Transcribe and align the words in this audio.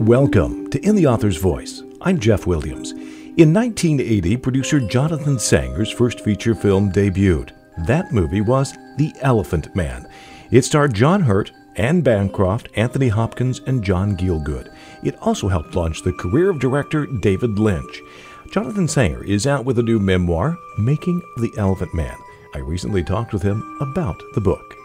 Welcome 0.00 0.68
to 0.70 0.80
In 0.82 0.94
the 0.94 1.06
Author's 1.06 1.36
Voice. 1.36 1.82
I'm 2.02 2.18
Jeff 2.18 2.46
Williams. 2.46 2.92
In 2.92 3.54
1980, 3.54 4.36
producer 4.36 4.78
Jonathan 4.80 5.38
Sanger's 5.38 5.90
first 5.90 6.20
feature 6.20 6.54
film 6.54 6.92
debuted. 6.92 7.52
That 7.86 8.12
movie 8.12 8.42
was 8.42 8.74
The 8.96 9.12
Elephant 9.20 9.74
Man. 9.74 10.06
It 10.50 10.66
starred 10.66 10.92
John 10.92 11.22
Hurt, 11.22 11.52
Anne 11.76 12.02
Bancroft, 12.02 12.68
Anthony 12.76 13.08
Hopkins, 13.08 13.60
and 13.66 13.82
John 13.82 14.16
Gielgud. 14.16 14.70
It 15.02 15.16
also 15.22 15.48
helped 15.48 15.74
launch 15.74 16.02
the 16.02 16.12
career 16.12 16.50
of 16.50 16.60
director 16.60 17.06
David 17.06 17.58
Lynch. 17.58 18.02
Jonathan 18.50 18.88
Sanger 18.88 19.24
is 19.24 19.46
out 19.46 19.64
with 19.64 19.78
a 19.78 19.82
new 19.82 19.98
memoir, 19.98 20.58
Making 20.78 21.22
the 21.38 21.52
Elephant 21.56 21.94
Man. 21.94 22.16
I 22.54 22.58
recently 22.58 23.02
talked 23.02 23.32
with 23.32 23.42
him 23.42 23.78
about 23.80 24.22
the 24.34 24.40
book. 24.40 24.77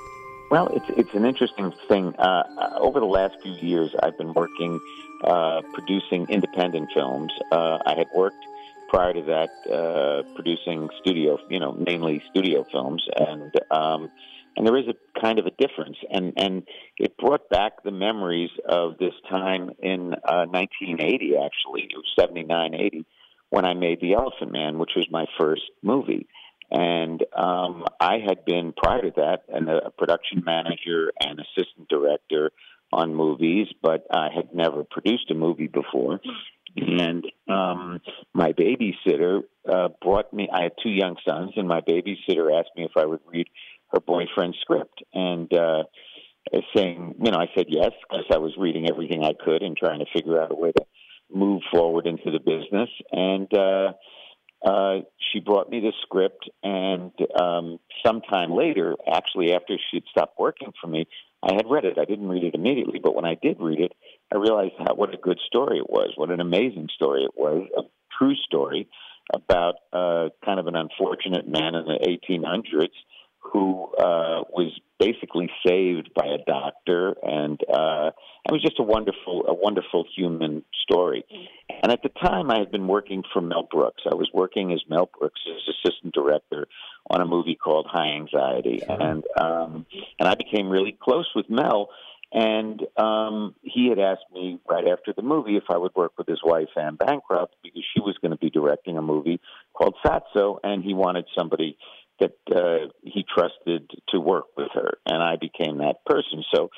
Well, 0.51 0.67
it's 0.67 0.85
it's 0.89 1.13
an 1.13 1.25
interesting 1.25 1.73
thing. 1.87 2.13
Uh, 2.17 2.43
uh, 2.57 2.77
over 2.79 2.99
the 2.99 3.05
last 3.05 3.35
few 3.41 3.53
years, 3.53 3.91
I've 4.01 4.17
been 4.17 4.33
working 4.33 4.79
uh, 5.23 5.61
producing 5.73 6.27
independent 6.29 6.89
films. 6.93 7.33
Uh, 7.51 7.79
I 7.85 7.95
had 7.97 8.07
worked 8.15 8.45
prior 8.89 9.13
to 9.13 9.21
that 9.23 9.73
uh, 9.73 10.21
producing 10.35 10.89
studio, 11.01 11.39
you 11.49 11.59
know, 11.59 11.71
mainly 11.71 12.21
studio 12.29 12.65
films, 12.71 13.03
and 13.17 13.51
um, 13.71 14.11
and 14.55 14.67
there 14.67 14.77
is 14.77 14.85
a 14.87 15.19
kind 15.19 15.39
of 15.39 15.47
a 15.47 15.51
difference, 15.51 15.97
and 16.11 16.33
and 16.37 16.63
it 16.99 17.17
brought 17.17 17.49
back 17.49 17.83
the 17.83 17.91
memories 17.91 18.51
of 18.69 18.97
this 18.99 19.13
time 19.29 19.71
in 19.81 20.11
1980. 20.11 21.35
Uh, 21.35 21.45
actually, 21.45 21.87
it 21.89 21.97
was 21.97 22.05
79, 22.19 22.75
80 22.75 23.05
when 23.49 23.65
I 23.65 23.73
made 23.73 24.01
The 24.01 24.13
Elephant 24.13 24.51
Man, 24.51 24.77
which 24.77 24.91
was 24.95 25.07
my 25.09 25.25
first 25.39 25.63
movie. 25.81 26.27
And 26.73 27.23
um, 27.35 27.85
I 27.99 28.17
had 28.25 28.45
been 28.45 28.73
prior 28.75 29.03
to 29.03 29.11
that 29.17 29.43
an, 29.47 29.69
a 29.69 29.91
production 29.91 30.43
manager 30.43 31.11
and 31.19 31.39
assistant 31.39 31.87
director 31.87 32.51
on 32.91 33.13
movies, 33.13 33.67
but 33.81 34.05
I 34.11 34.29
had 34.35 34.55
never 34.55 34.83
produced 34.83 35.29
a 35.29 35.35
movie 35.35 35.67
before. 35.67 36.19
And 36.75 37.23
um, 37.47 38.01
my 38.33 38.53
babysitter 38.53 39.41
uh, 39.71 39.89
brought 40.01 40.33
me. 40.33 40.49
I 40.51 40.63
had 40.63 40.71
two 40.81 40.89
young 40.89 41.15
sons, 41.27 41.51
and 41.55 41.67
my 41.67 41.81
babysitter 41.81 42.59
asked 42.59 42.71
me 42.75 42.85
if 42.85 42.97
I 42.97 43.05
would 43.05 43.21
read 43.27 43.47
her 43.91 43.99
boyfriend's 43.99 44.57
script. 44.61 45.03
And 45.13 45.53
uh, 45.53 45.83
saying, 46.75 47.15
you 47.23 47.31
know, 47.31 47.37
I 47.37 47.47
said 47.55 47.67
yes 47.69 47.91
because 48.09 48.25
I 48.31 48.37
was 48.37 48.53
reading 48.57 48.89
everything 48.89 49.23
I 49.23 49.33
could 49.33 49.61
and 49.61 49.77
trying 49.77 49.99
to 49.99 50.05
figure 50.13 50.41
out 50.41 50.51
a 50.51 50.55
way 50.55 50.71
to 50.71 50.85
move 51.33 51.61
forward 51.71 52.07
into 52.07 52.31
the 52.31 52.39
business. 52.39 52.89
And 53.11 53.51
uh, 53.55 53.93
uh, 54.63 54.99
she 55.31 55.39
brought 55.39 55.69
me 55.69 55.79
the 55.79 55.93
script, 56.03 56.49
and 56.63 57.11
um, 57.39 57.79
sometime 58.05 58.51
later, 58.51 58.95
actually 59.11 59.53
after 59.53 59.77
she'd 59.91 60.03
stopped 60.09 60.39
working 60.39 60.71
for 60.79 60.87
me, 60.87 61.05
I 61.43 61.53
had 61.53 61.69
read 61.69 61.83
it. 61.83 61.97
I 61.97 62.05
didn't 62.05 62.29
read 62.29 62.43
it 62.43 62.55
immediately, 62.55 62.99
but 63.03 63.15
when 63.15 63.25
I 63.25 63.35
did 63.41 63.57
read 63.59 63.81
it, 63.81 63.91
I 64.31 64.37
realized 64.37 64.75
how, 64.79 64.95
what 64.95 65.13
a 65.13 65.17
good 65.17 65.39
story 65.45 65.77
it 65.77 65.89
was, 65.89 66.13
what 66.15 66.29
an 66.29 66.39
amazing 66.39 66.87
story 66.95 67.23
it 67.23 67.31
was, 67.35 67.67
a 67.77 67.81
true 68.17 68.35
story 68.35 68.87
about 69.33 69.75
uh, 69.91 70.29
kind 70.45 70.59
of 70.59 70.67
an 70.67 70.75
unfortunate 70.75 71.47
man 71.47 71.75
in 71.75 71.85
the 71.85 72.17
1800s 72.31 72.87
who 73.43 73.85
uh, 73.99 74.43
was 74.49 74.79
basically 74.99 75.49
saved 75.65 76.11
by 76.15 76.25
a 76.25 76.37
doctor, 76.45 77.15
and 77.21 77.59
uh, 77.61 78.11
it 78.45 78.51
was 78.51 78.61
just 78.61 78.79
a 78.79 78.83
wonderful, 78.83 79.45
a 79.47 79.53
wonderful 79.53 80.05
human 80.15 80.63
story. 80.83 81.25
And 81.81 81.91
at 81.91 82.01
the 82.03 82.09
time, 82.09 82.49
I 82.49 82.59
had 82.59 82.71
been 82.71 82.87
working 82.87 83.23
for 83.33 83.41
Mel 83.41 83.67
Brooks. 83.69 84.03
I 84.09 84.15
was 84.15 84.29
working 84.33 84.71
as 84.71 84.81
Mel 84.89 85.09
Brooks' 85.19 85.41
assistant 85.69 86.13
director 86.13 86.67
on 87.09 87.21
a 87.21 87.25
movie 87.25 87.55
called 87.55 87.87
High 87.89 88.13
Anxiety, 88.15 88.81
and 88.87 89.23
um, 89.37 89.85
and 90.19 90.27
I 90.29 90.35
became 90.35 90.69
really 90.69 90.97
close 90.99 91.29
with 91.35 91.49
Mel. 91.49 91.89
And 92.35 92.81
um, 92.97 93.53
he 93.61 93.89
had 93.89 93.99
asked 93.99 94.25
me 94.33 94.59
right 94.67 94.87
after 94.87 95.13
the 95.15 95.21
movie 95.21 95.55
if 95.55 95.65
I 95.69 95.77
would 95.77 95.93
work 95.95 96.13
with 96.17 96.27
his 96.27 96.39
wife 96.43 96.69
Anne 96.75 96.95
Bancroft 96.95 97.53
because 97.61 97.83
she 97.93 97.99
was 97.99 98.17
going 98.23 98.31
to 98.31 98.37
be 98.37 98.49
directing 98.49 98.97
a 98.97 99.03
movie 99.03 99.39
called 99.73 99.95
Fatso, 100.03 100.57
and 100.63 100.83
he 100.83 100.95
wanted 100.95 101.25
somebody 101.37 101.77
that 102.19 102.33
uh, 102.55 102.87
he 103.01 103.25
trusted 103.33 103.89
to 104.09 104.19
work 104.19 104.45
with 104.55 104.69
her, 104.73 104.97
and 105.05 105.21
I 105.21 105.35
became 105.39 105.79
that 105.79 105.97
person. 106.05 106.43
So, 106.53 106.69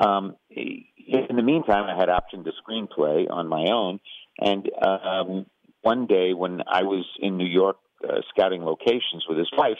um, 0.00 0.36
in 0.50 1.36
the 1.36 1.42
meantime, 1.42 1.84
I 1.84 1.96
had 1.98 2.08
optioned 2.08 2.46
a 2.46 2.52
screenplay 2.62 3.30
on 3.30 3.48
my 3.48 3.66
own, 3.72 4.00
and 4.38 4.68
um, 4.84 5.46
one 5.82 6.06
day 6.06 6.32
when 6.32 6.62
I 6.66 6.82
was 6.82 7.04
in 7.20 7.36
New 7.36 7.46
York 7.46 7.76
uh, 8.08 8.20
scouting 8.30 8.64
locations 8.64 9.24
with 9.28 9.38
his 9.38 9.50
wife, 9.56 9.78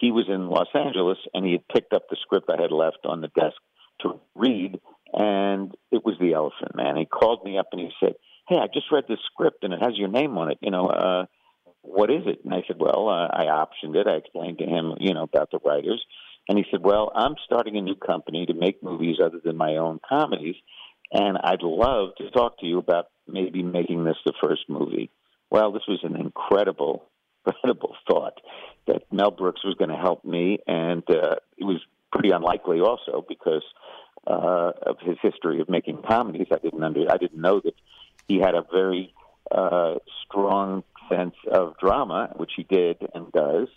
he 0.00 0.12
was 0.12 0.26
in 0.28 0.48
Los 0.48 0.68
Angeles, 0.74 1.18
and 1.34 1.44
he 1.44 1.52
had 1.52 1.68
picked 1.68 1.92
up 1.92 2.02
the 2.08 2.16
script 2.22 2.50
I 2.50 2.60
had 2.60 2.72
left 2.72 2.98
on 3.04 3.20
the 3.20 3.28
desk 3.28 3.56
to 4.00 4.20
read, 4.34 4.80
and 5.12 5.74
it 5.90 6.04
was 6.04 6.14
The 6.20 6.34
Elephant 6.34 6.74
Man. 6.74 6.96
He 6.96 7.04
called 7.04 7.44
me 7.44 7.58
up 7.58 7.68
and 7.72 7.80
he 7.80 7.90
said, 8.00 8.14
"Hey, 8.48 8.56
I 8.56 8.66
just 8.72 8.92
read 8.92 9.04
this 9.08 9.18
script, 9.32 9.64
and 9.64 9.72
it 9.72 9.82
has 9.82 9.96
your 9.96 10.08
name 10.08 10.36
on 10.38 10.50
it. 10.50 10.58
You 10.60 10.70
know." 10.70 10.86
Uh, 10.86 11.26
what 11.88 12.10
is 12.10 12.22
it? 12.26 12.40
And 12.44 12.54
I 12.54 12.62
said, 12.66 12.76
well, 12.78 13.08
uh, 13.08 13.28
I 13.32 13.44
optioned 13.46 13.96
it. 13.96 14.06
I 14.06 14.16
explained 14.16 14.58
to 14.58 14.64
him, 14.64 14.94
you 15.00 15.14
know, 15.14 15.22
about 15.22 15.50
the 15.50 15.58
writers. 15.64 16.04
And 16.48 16.56
he 16.56 16.64
said, 16.70 16.80
well, 16.82 17.12
I'm 17.14 17.34
starting 17.44 17.76
a 17.76 17.82
new 17.82 17.94
company 17.94 18.46
to 18.46 18.54
make 18.54 18.82
movies 18.82 19.16
other 19.22 19.40
than 19.44 19.56
my 19.56 19.76
own 19.76 20.00
comedies. 20.08 20.56
And 21.12 21.38
I'd 21.42 21.62
love 21.62 22.10
to 22.18 22.30
talk 22.30 22.58
to 22.60 22.66
you 22.66 22.78
about 22.78 23.06
maybe 23.26 23.62
making 23.62 24.04
this 24.04 24.16
the 24.24 24.32
first 24.42 24.62
movie. 24.68 25.10
Well, 25.50 25.72
this 25.72 25.82
was 25.88 26.00
an 26.02 26.16
incredible, 26.16 27.04
incredible 27.46 27.96
thought 28.08 28.40
that 28.86 29.02
Mel 29.12 29.30
Brooks 29.30 29.64
was 29.64 29.74
going 29.74 29.90
to 29.90 29.96
help 29.96 30.24
me. 30.24 30.58
And 30.66 31.02
uh, 31.08 31.36
it 31.56 31.64
was 31.64 31.80
pretty 32.12 32.30
unlikely 32.30 32.80
also 32.80 33.24
because 33.26 33.64
uh, 34.26 34.72
of 34.82 34.96
his 35.00 35.16
history 35.22 35.60
of 35.60 35.68
making 35.68 36.02
comedies. 36.08 36.48
I 36.50 36.58
didn't 36.58 36.82
under, 36.82 37.10
I 37.10 37.16
didn't 37.16 37.40
know 37.40 37.60
that 37.60 37.74
he 38.26 38.38
had 38.38 38.54
a 38.54 38.64
very 38.70 39.14
uh, 39.50 39.94
strong 40.24 40.84
sense 41.08 41.34
of 41.50 41.76
drama, 41.78 42.32
which 42.36 42.52
he 42.56 42.62
did 42.64 42.96
and 43.14 43.30
does. 43.32 43.68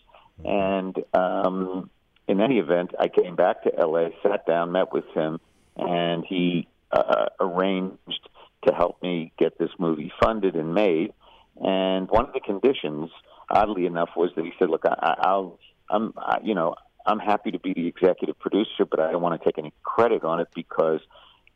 And 0.43 0.95
um, 1.13 1.89
in 2.27 2.41
any 2.41 2.59
event, 2.59 2.91
I 2.99 3.07
came 3.07 3.35
back 3.35 3.63
to 3.63 3.71
LA, 3.77 4.09
sat 4.23 4.45
down, 4.45 4.71
met 4.71 4.91
with 4.93 5.05
him, 5.13 5.39
and 5.75 6.25
he 6.27 6.67
uh, 6.91 7.25
arranged 7.39 8.29
to 8.67 8.73
help 8.73 9.01
me 9.01 9.31
get 9.37 9.57
this 9.57 9.71
movie 9.79 10.11
funded 10.21 10.55
and 10.55 10.73
made. 10.73 11.13
And 11.57 12.09
one 12.09 12.25
of 12.25 12.33
the 12.33 12.39
conditions, 12.39 13.09
oddly 13.49 13.85
enough, 13.85 14.09
was 14.15 14.31
that 14.35 14.45
he 14.45 14.51
said, 14.59 14.69
"Look, 14.69 14.85
I, 14.85 15.15
I'll, 15.19 15.59
I'm, 15.89 16.13
I, 16.17 16.39
you 16.43 16.55
know, 16.55 16.75
I'm 17.05 17.19
happy 17.19 17.51
to 17.51 17.59
be 17.59 17.73
the 17.73 17.87
executive 17.87 18.39
producer, 18.39 18.85
but 18.89 18.99
I 18.99 19.11
don't 19.11 19.21
want 19.21 19.39
to 19.39 19.45
take 19.45 19.57
any 19.57 19.73
credit 19.83 20.23
on 20.23 20.39
it 20.39 20.47
because." 20.55 21.01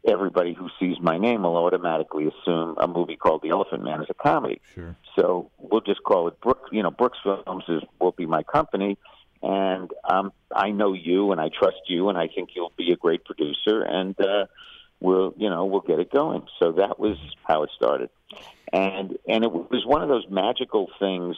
Everybody 0.07 0.53
who 0.53 0.69
sees 0.79 0.97
my 1.01 1.17
name 1.17 1.43
will 1.43 1.57
automatically 1.57 2.27
assume 2.27 2.75
a 2.77 2.87
movie 2.87 3.15
called 3.15 3.41
The 3.41 3.49
Elephant 3.49 3.83
Man 3.83 4.01
is 4.01 4.07
a 4.09 4.13
comedy. 4.13 4.61
Sure. 4.73 4.95
So 5.17 5.51
we'll 5.57 5.81
just 5.81 6.03
call 6.03 6.27
it 6.27 6.39
Brooks. 6.41 6.69
You 6.71 6.83
know, 6.83 6.91
Brooks 6.91 7.17
Films 7.23 7.63
is 7.67 7.81
will 7.99 8.11
be 8.11 8.25
my 8.25 8.43
company, 8.43 8.97
and 9.41 9.91
um, 10.03 10.31
I 10.53 10.71
know 10.71 10.93
you 10.93 11.31
and 11.31 11.41
I 11.41 11.49
trust 11.49 11.81
you, 11.87 12.09
and 12.09 12.17
I 12.17 12.27
think 12.27 12.49
you'll 12.55 12.73
be 12.77 12.91
a 12.91 12.95
great 12.95 13.25
producer, 13.25 13.81
and 13.81 14.19
uh, 14.19 14.45
we'll 14.99 15.33
you 15.37 15.49
know 15.49 15.65
we'll 15.65 15.81
get 15.81 15.99
it 15.99 16.11
going. 16.11 16.43
So 16.59 16.73
that 16.73 16.99
was 16.99 17.17
how 17.43 17.63
it 17.63 17.69
started, 17.75 18.09
and 18.71 19.17
and 19.27 19.43
it 19.43 19.51
was 19.51 19.85
one 19.85 20.01
of 20.01 20.09
those 20.09 20.25
magical 20.29 20.89
things 20.99 21.35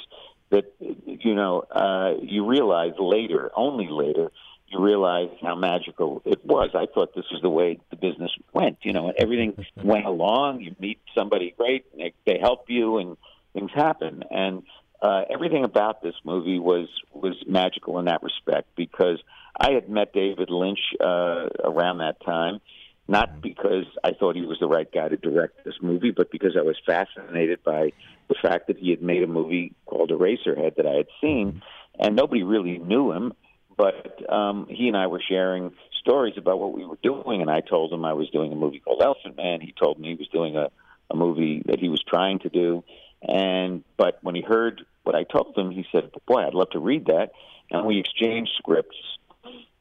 that 0.50 0.74
you 0.80 1.36
know 1.36 1.60
uh, 1.72 2.14
you 2.22 2.46
realize 2.46 2.94
later, 3.00 3.52
only 3.56 3.88
later 3.90 4.32
you 4.68 4.84
realize 4.84 5.30
how 5.42 5.56
magical 5.56 6.22
it 6.26 6.46
was. 6.46 6.72
I 6.74 6.88
thought 6.94 7.16
this 7.16 7.26
was 7.32 7.42
the 7.42 7.50
way 7.50 7.80
the 7.90 7.96
business 7.96 8.32
went. 8.54 8.78
You 8.82 8.94
know, 8.94 9.14
everything 9.18 9.66
went 9.84 10.06
along. 10.06 10.62
You 10.62 10.76
meet 10.80 11.00
somebody 11.16 11.54
great, 11.58 11.86
and 11.94 12.02
they, 12.02 12.14
they 12.26 12.40
help 12.40 12.66
you, 12.70 12.98
and 12.98 13.18
things 13.54 13.72
happen. 13.74 14.24
And 14.30 14.64
uh, 15.02 15.24
everything 15.30 15.64
about 15.64 16.02
this 16.02 16.16
movie 16.24 16.60
was 16.60 16.90
was 17.14 17.36
magical 17.48 18.00
in 18.00 18.06
that 18.06 18.24
respect 18.24 18.68
because 18.76 19.20
I 19.60 19.72
had 19.72 19.90
met 19.90 20.12
David 20.14 20.50
Lynch 20.50 20.80
uh, 21.00 21.48
around 21.64 22.00
that 22.00 22.18
time, 22.26 22.60
not 23.08 23.42
because 23.42 23.86
I 24.04 24.12
thought 24.12 24.36
he 24.36 24.46
was 24.46 24.58
the 24.60 24.68
right 24.68 24.92
guy 24.92 25.08
to 25.08 25.18
direct 25.18 25.64
this 25.64 25.76
movie, 25.82 26.12
but 26.12 26.30
because 26.30 26.58
I 26.58 26.64
was 26.64 26.76
fascinated 26.86 27.64
by 27.64 27.94
the 28.28 28.36
fact 28.42 28.68
that 28.68 28.78
he 28.78 28.90
had 28.90 29.02
made 29.02 29.24
a 29.24 29.28
movie 29.28 29.74
called 29.86 30.10
Eraserhead 30.10 30.76
that 30.76 30.86
I 30.86 30.96
had 30.96 31.08
seen, 31.22 31.62
and 32.00 32.16
nobody 32.16 32.44
really 32.44 32.80
knew 32.80 33.14
him 33.14 33.34
but 33.78 34.32
um, 34.32 34.68
he 34.70 34.88
and 34.88 34.98
I 34.98 35.08
were 35.08 35.22
sharing 35.22 35.72
stories 36.02 36.34
about 36.38 36.60
what 36.60 36.74
we 36.74 36.86
were 36.86 36.98
doing, 37.04 37.42
and 37.42 37.50
I 37.50 37.62
told 37.62 37.94
him 37.94 38.04
I 38.04 38.14
was 38.14 38.30
doing 38.30 38.52
a 38.52 38.56
movie 38.56 38.80
called 38.80 39.02
Elephant 39.02 39.38
Man. 39.38 39.62
He 39.62 39.72
told 39.72 40.00
me 40.00 40.10
he 40.10 40.16
was 40.16 40.28
doing 40.30 40.58
a, 40.58 40.70
a 41.12 41.16
movie 41.16 41.62
that 41.68 41.80
he 41.80 41.88
was 41.88 42.02
trying 42.02 42.40
to 42.40 42.50
do, 42.50 42.84
and 43.22 43.84
but 43.96 44.18
when 44.24 44.36
he 44.36 44.42
heard 44.42 44.86
what 45.04 45.16
I 45.16 45.24
told 45.24 45.56
him, 45.56 45.72
he 45.72 45.86
said, 45.92 46.12
"Boy, 46.28 46.46
I'd 46.46 46.54
love 46.54 46.72
to 46.72 46.80
read 46.80 47.06
that." 47.06 47.32
And 47.70 47.86
we 47.86 48.00
exchanged 48.00 48.52
scripts. 48.58 48.98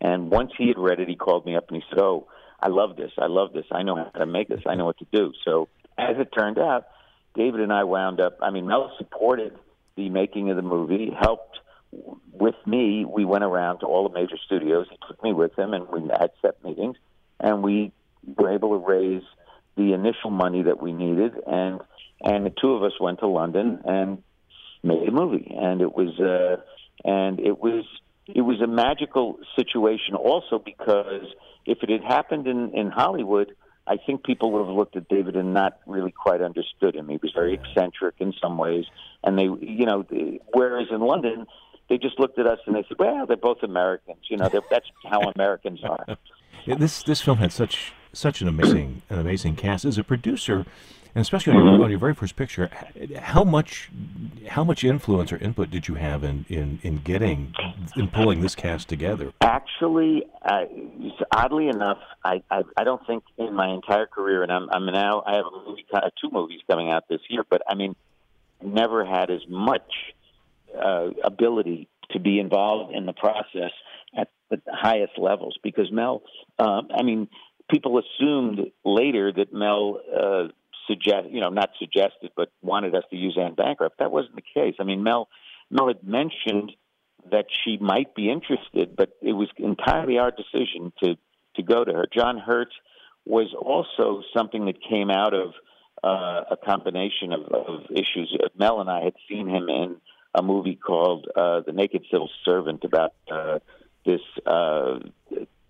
And 0.01 0.31
once 0.31 0.53
he 0.59 0.69
had 0.69 0.79
read 0.79 1.01
it, 1.01 1.09
he 1.09 1.17
called 1.17 1.47
me 1.47 1.57
up 1.57 1.69
and 1.69 1.77
he 1.77 1.89
said, 1.89 1.99
"Oh, 1.99 2.27
I 2.61 2.69
love 2.69 2.97
this. 2.97 3.13
I 3.19 3.27
love 3.27 3.53
this. 3.53 3.67
I 3.71 3.83
know 3.83 3.97
how 3.97 4.19
to 4.19 4.27
make 4.27 4.49
this. 4.49 4.61
I 4.67 4.75
know 4.75 4.85
what 4.85 4.99
to 4.99 5.07
do." 5.13 5.33
So 5.45 5.69
as 5.97 6.17
it 6.19 6.29
turned 6.37 6.59
out, 6.59 6.87
David 7.35 7.61
and 7.61 7.73
I 7.73 7.85
wound 7.85 8.21
up. 8.21 8.39
I 8.43 8.51
mean, 8.51 8.67
Mel 8.67 8.93
supported 8.99 9.57
the 9.97 10.11
making 10.11 10.51
of 10.51 10.57
the 10.57 10.63
movie, 10.63 11.11
helped 11.19 11.61
with 12.33 12.55
me, 12.67 13.05
we 13.05 13.25
went 13.25 13.45
around 13.45 13.81
to 13.81 13.87
all 13.87 14.09
the 14.09 14.15
major 14.15 14.37
studios. 14.45 14.87
He 14.91 14.99
took 15.07 15.23
me 15.23 15.33
with 15.33 15.59
him, 15.59 15.73
and 15.75 15.89
we 15.89 16.01
had 16.19 16.31
set 16.43 16.63
meetings, 16.65 16.97
and 17.41 17.63
we 17.63 17.93
were 18.37 18.53
able 18.53 18.79
to 18.79 18.87
raise 18.87 19.23
the 19.77 19.93
initial 19.93 20.31
money 20.31 20.63
that 20.63 20.83
we 20.83 20.93
needed, 20.93 21.33
and 21.47 21.81
and 22.23 22.47
the 22.47 22.51
two 22.51 22.73
of 22.73 22.83
us 22.83 22.93
went 22.99 23.21
to 23.21 23.29
London 23.29 23.81
and 23.85 24.23
made 24.83 25.07
a 25.09 25.13
movie, 25.13 25.55
and 25.55 25.81
it 25.81 25.93
was 25.95 26.19
uh, 26.19 26.57
and 27.05 27.41
it 27.41 27.59
was 27.59 27.85
it 28.27 28.43
was 28.43 28.61
a 28.61 28.67
magical 28.67 29.39
situation 29.55 30.15
also 30.15 30.59
because 30.59 31.27
if 31.67 31.83
it 31.83 31.91
had 31.91 32.03
happened 32.03 32.47
in 32.47 32.73
in 32.75 32.91
Hollywood, 32.91 33.55
I 33.87 33.99
think 33.99 34.25
people 34.25 34.51
would 34.53 34.67
have 34.67 34.75
looked 34.75 34.97
at 34.97 35.09
David 35.09 35.37
and 35.37 35.55
not 35.55 35.79
really 35.87 36.11
quite 36.11 36.41
understood 36.41 36.97
him. 36.97 37.09
He 37.09 37.19
was 37.23 37.33
very 37.35 37.55
eccentric 37.55 38.17
in 38.19 38.33
some 38.43 38.59
ways, 38.59 38.85
and 39.23 39.39
they, 39.39 39.45
you 39.45 39.87
know, 39.87 40.05
whereas 40.53 40.89
in 40.91 41.01
London, 41.01 41.47
they 41.88 41.99
just 41.99 42.19
looked 42.19 42.38
at 42.38 42.47
us 42.47 42.59
and 42.67 42.75
they 42.75 42.85
said, 42.88 42.99
"Well, 42.99 43.27
they're 43.27 43.37
both 43.37 43.62
Americans. 43.62 44.19
You 44.29 44.37
know, 44.37 44.49
that's 44.71 44.87
how 45.05 45.21
Americans 45.35 45.83
are." 45.85 46.05
Yeah, 46.65 46.75
this 46.75 47.05
this 47.05 47.21
film 47.21 47.38
had 47.38 47.53
such 47.53 47.93
such 48.12 48.41
an 48.41 48.49
amazing 48.49 49.03
an 49.09 49.21
amazing 49.21 49.55
cast. 49.55 49.85
As 49.85 49.99
a 49.99 50.03
producer, 50.03 50.67
and 51.15 51.23
especially 51.23 51.53
on, 51.53 51.61
mm-hmm. 51.61 51.75
your, 51.75 51.85
on 51.85 51.91
your 51.91 51.99
very 52.00 52.15
first 52.15 52.35
picture, 52.35 52.71
how 53.21 53.44
much 53.44 53.88
how 54.49 54.65
much 54.65 54.83
influence 54.83 55.33
or 55.33 55.37
input 55.37 55.71
did 55.71 55.87
you 55.87 55.94
have 55.94 56.25
in 56.25 56.44
in, 56.49 56.81
in 56.83 56.99
getting 56.99 57.55
in 57.97 58.09
pulling 58.09 58.41
this 58.41 58.56
cast 58.56 58.88
together? 58.88 59.33
Actually, 59.41 60.25
uh, 60.43 60.65
oddly 61.35 61.69
enough, 61.69 61.99
I, 62.25 62.43
I 62.50 62.65
I 62.77 62.83
don't 62.83 63.06
think 63.06 63.23
in 63.38 63.55
my 63.55 63.73
entire 63.73 64.06
career, 64.06 64.43
and 64.43 64.50
I'm 64.50 64.69
I'm 64.71 64.87
now 64.87 65.23
I 65.25 65.37
have 65.37 65.47
a 65.47 65.69
movie 65.69 65.87
two 66.21 66.31
movies 66.33 66.61
coming 66.69 66.91
out 66.91 67.05
this 67.09 67.21
year, 67.31 67.44
but 67.49 67.62
I 67.69 67.77
mean, 67.77 67.94
never 68.61 69.05
had 69.05 69.31
as 69.31 69.43
much 69.49 69.93
uh, 70.76 71.11
ability 71.25 71.88
to 72.12 72.20
be 72.20 72.38
involved 72.38 72.94
in 72.94 73.06
the 73.06 73.12
process 73.12 73.73
at 74.17 74.28
the 74.50 74.61
highest 74.70 75.12
levels 75.19 75.58
because 75.62 75.90
Mel, 75.90 76.23
uh, 76.58 76.82
I 76.96 77.02
mean, 77.02 77.28
people 77.70 78.00
assumed 78.00 78.61
later 78.84 79.32
that 79.32 79.52
Mel 79.52 80.00
uh, 80.14 80.49
suggest, 80.87 81.28
you 81.31 81.40
know, 81.40 81.49
not 81.49 81.70
suggested, 81.78 82.31
but 82.37 82.50
wanted 82.62 82.94
us 82.94 83.05
to 83.11 83.17
use 83.17 83.37
Anne 83.40 83.55
Bancroft. 83.55 83.99
That 83.99 84.12
wasn't 84.12 84.37
the 84.37 84.43
case. 84.43 84.75
I 84.78 84.84
mean, 84.84 85.02
Mel 85.02 85.28
Mel 85.70 85.88
had 85.88 86.05
mentioned 86.05 86.73
that 87.31 87.46
she 87.64 87.76
might 87.78 88.14
be 88.14 88.31
interested, 88.31 88.94
but 88.96 89.11
it 89.20 89.32
was 89.32 89.49
entirely 89.56 90.19
our 90.19 90.31
decision 90.31 90.93
to 91.02 91.17
to 91.56 91.62
go 91.62 91.84
to 91.84 91.93
her. 91.93 92.05
John 92.12 92.38
Hurt 92.38 92.73
was 93.25 93.52
also 93.58 94.23
something 94.37 94.67
that 94.67 94.76
came 94.88 95.11
out 95.11 95.34
of 95.34 95.52
uh, 96.05 96.44
a 96.52 96.56
combination 96.56 97.32
of, 97.32 97.40
of 97.52 97.81
issues. 97.90 98.37
Mel 98.56 98.81
and 98.81 98.88
I 98.88 99.02
had 99.02 99.14
seen 99.28 99.49
him 99.49 99.69
in 99.69 99.96
a 100.37 100.43
movie 100.43 100.77
called 100.77 101.27
uh, 101.35 101.62
The 101.67 101.73
Naked 101.73 102.05
Civil 102.11 102.31
Servant 102.44 102.85
about 102.85 103.15
uh, 103.33 103.59
this 104.05 104.21
uh, 104.47 104.99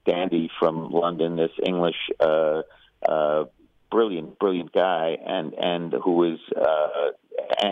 dandy 0.05 0.51
from 0.59 0.91
London, 0.91 1.37
this 1.37 1.53
English 1.65 1.97
uh, 2.21 2.63
uh, 3.09 3.45
brilliant, 3.91 4.39
brilliant 4.39 4.73
guy, 4.73 5.17
and 5.25 5.55
and 5.55 5.93
who 5.93 6.13
was 6.13 6.39
uh, 6.55 7.13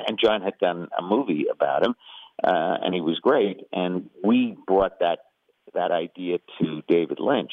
and 0.09 0.19
John 0.23 0.43
had 0.43 0.59
done 0.59 0.89
a 0.97 1.03
movie 1.03 1.47
about 1.51 1.85
him, 1.85 1.95
uh, 2.43 2.77
and 2.83 2.95
he 2.95 3.01
was 3.01 3.19
great. 3.21 3.61
And 3.73 4.11
we 4.23 4.57
brought 4.67 5.01
that 5.01 5.19
that 5.75 5.91
idea 5.91 6.39
to 6.61 6.83
David 6.89 7.19
Lynch. 7.21 7.53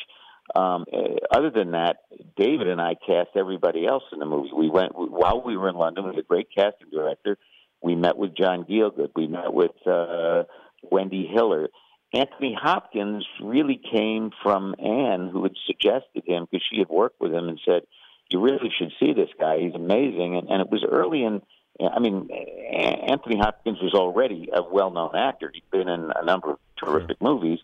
Um, 0.54 0.86
uh, 0.92 1.36
other 1.36 1.50
than 1.50 1.72
that, 1.72 1.98
David 2.38 2.68
and 2.68 2.82
I 2.82 2.96
cast 2.96 3.30
everybody 3.36 3.88
else 3.88 4.04
in 4.12 4.20
the 4.20 4.26
movie. 4.26 4.52
We 4.56 4.70
went 4.70 4.94
while 4.96 5.42
we 5.42 5.58
were 5.58 5.70
in 5.70 5.76
London. 5.76 6.06
Had 6.06 6.18
a 6.18 6.24
great 6.24 6.50
casting 6.54 6.90
director. 6.92 7.38
We 7.82 7.96
met 7.96 8.18
with 8.18 8.36
John 8.36 8.66
Gielgud. 8.66 9.12
We 9.16 9.28
met 9.28 9.54
with 9.54 9.72
uh, 9.88 10.44
Wendy 10.84 11.26
Hiller. 11.28 11.70
Anthony 12.14 12.56
Hopkins 12.60 13.26
really 13.42 13.80
came 13.92 14.32
from 14.44 14.76
Anne, 14.78 15.30
who 15.32 15.44
had 15.44 15.54
suggested 15.66 16.24
him 16.26 16.48
because 16.50 16.66
she 16.70 16.80
had 16.80 16.90
worked 16.90 17.20
with 17.22 17.34
him 17.34 17.48
and 17.48 17.60
said, 17.66 17.84
you 18.30 18.40
really 18.40 18.72
should 18.78 18.92
see 19.00 19.14
this 19.14 19.30
guy. 19.40 19.60
He's 19.60 19.76
amazing. 19.76 20.38
And, 20.38 20.50
and 20.50 20.62
it 20.62 20.70
was 20.70 20.86
early 20.90 21.24
in, 21.24 21.42
I 21.82 22.00
mean, 22.00 22.30
Anthony 22.32 23.38
Hopkins 23.38 23.80
was 23.82 23.94
already 23.94 24.50
a 24.54 24.62
well-known 24.62 25.16
actor. 25.16 25.52
He'd 25.54 25.70
been 25.72 25.90
in 25.90 26.12
a 26.16 26.24
number 26.24 26.52
of 26.52 26.60
terrific 26.78 27.18
sure. 27.22 27.34
movies, 27.34 27.60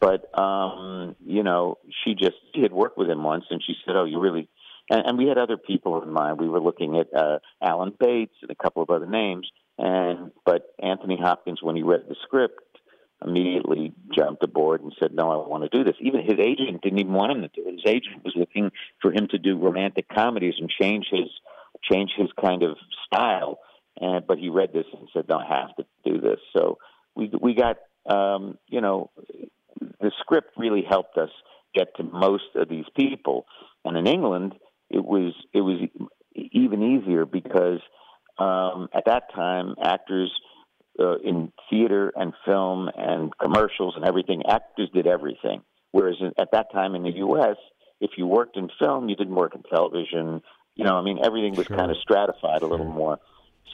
but 0.00 0.36
um, 0.38 1.16
you 1.24 1.42
know, 1.42 1.78
she 2.02 2.14
just 2.14 2.36
she 2.54 2.62
had 2.62 2.72
worked 2.72 2.98
with 2.98 3.08
him 3.08 3.22
once, 3.22 3.44
and 3.50 3.62
she 3.64 3.74
said, 3.84 3.96
"Oh, 3.96 4.04
you 4.04 4.20
really." 4.20 4.48
And, 4.90 5.06
and 5.06 5.18
we 5.18 5.26
had 5.26 5.38
other 5.38 5.56
people 5.56 6.02
in 6.02 6.12
mind. 6.12 6.40
We 6.40 6.48
were 6.48 6.60
looking 6.60 6.98
at 6.98 7.08
uh, 7.16 7.38
Alan 7.62 7.92
Bates 7.98 8.34
and 8.42 8.50
a 8.50 8.54
couple 8.54 8.82
of 8.82 8.90
other 8.90 9.06
names, 9.06 9.50
and 9.78 10.30
but 10.44 10.74
Anthony 10.82 11.18
Hopkins, 11.20 11.62
when 11.62 11.76
he 11.76 11.82
read 11.82 12.02
the 12.08 12.16
script, 12.22 12.60
immediately 13.24 13.92
jumped 14.14 14.42
aboard 14.42 14.82
and 14.82 14.92
said, 15.00 15.14
"No, 15.14 15.30
I 15.30 15.48
want 15.48 15.62
to 15.64 15.76
do 15.76 15.84
this." 15.84 15.96
Even 16.00 16.20
his 16.20 16.38
agent 16.38 16.82
didn't 16.82 16.98
even 16.98 17.12
want 17.12 17.32
him 17.32 17.42
to 17.42 17.48
do 17.48 17.68
it. 17.68 17.72
His 17.72 17.86
agent 17.86 18.24
was 18.24 18.34
looking 18.36 18.70
for 19.00 19.12
him 19.12 19.28
to 19.30 19.38
do 19.38 19.58
romantic 19.58 20.06
comedies 20.08 20.54
and 20.58 20.70
change 20.70 21.06
his 21.10 21.28
change 21.90 22.12
his 22.16 22.28
kind 22.40 22.62
of 22.62 22.76
style. 23.06 23.58
And 24.00 24.26
but 24.26 24.38
he 24.38 24.48
read 24.48 24.72
this 24.72 24.86
and 24.92 25.08
said, 25.12 25.28
"No, 25.28 25.38
I 25.38 25.46
have 25.46 25.74
to 25.76 25.86
do 26.04 26.20
this." 26.20 26.40
So 26.56 26.78
we 27.14 27.30
we 27.40 27.54
got 27.54 27.78
um, 28.08 28.58
you 28.68 28.80
know 28.80 29.10
the 30.00 30.12
script 30.20 30.50
really 30.56 30.84
helped 30.88 31.16
us 31.16 31.30
get 31.74 31.96
to 31.96 32.02
most 32.02 32.54
of 32.54 32.68
these 32.68 32.84
people. 32.96 33.46
And 33.84 33.96
in 33.96 34.06
England, 34.06 34.54
it 34.90 35.04
was 35.04 35.34
it 35.52 35.60
was 35.60 35.80
even 36.34 36.82
easier 36.82 37.24
because 37.24 37.80
um, 38.38 38.88
at 38.94 39.04
that 39.06 39.32
time 39.34 39.74
actors 39.82 40.30
uh, 40.98 41.18
in 41.18 41.52
theater 41.70 42.12
and 42.14 42.32
film 42.44 42.88
and 42.96 43.36
commercials 43.38 43.94
and 43.96 44.04
everything, 44.04 44.42
actors 44.48 44.90
did 44.92 45.06
everything. 45.06 45.62
Whereas 45.92 46.16
at 46.38 46.50
that 46.52 46.72
time 46.72 46.94
in 46.94 47.02
the 47.02 47.12
U.S., 47.16 47.56
if 48.00 48.12
you 48.16 48.26
worked 48.26 48.56
in 48.56 48.68
film, 48.80 49.08
you 49.08 49.16
didn't 49.16 49.34
work 49.34 49.54
in 49.54 49.62
television. 49.62 50.42
You 50.74 50.84
know, 50.84 50.96
I 50.96 51.02
mean, 51.02 51.20
everything 51.24 51.54
was 51.54 51.66
sure. 51.66 51.76
kind 51.76 51.90
of 51.90 51.96
stratified 51.98 52.62
a 52.62 52.66
little 52.66 52.86
more. 52.86 53.18